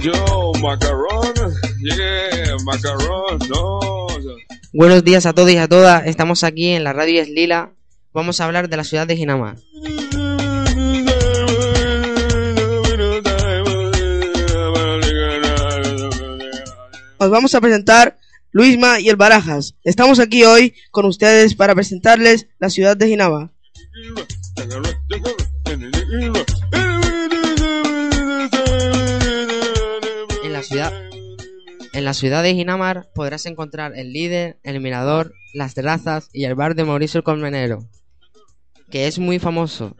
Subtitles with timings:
[0.00, 0.12] Yo,
[1.78, 4.06] yeah, macarón, no.
[4.74, 6.06] Buenos días a todos y a todas.
[6.06, 7.72] Estamos aquí en la radio Es Lila.
[8.12, 9.56] Vamos a hablar de la ciudad de Ginamar.
[17.18, 18.18] Os vamos a presentar
[18.52, 19.76] Luisma y el Barajas.
[19.82, 23.50] Estamos aquí hoy con ustedes para presentarles la ciudad de Ginamar.
[30.78, 36.54] En la ciudad de Ginamar podrás encontrar el líder, el mirador, las terrazas y el
[36.54, 37.88] bar de Mauricio el Colmenero,
[38.90, 39.96] que es muy famoso.